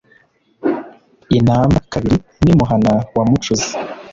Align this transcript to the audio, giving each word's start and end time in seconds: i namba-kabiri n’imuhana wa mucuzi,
i 1.37 1.37
namba-kabiri 1.45 2.17
n’imuhana 2.43 2.91
wa 3.15 3.23
mucuzi, 3.29 3.69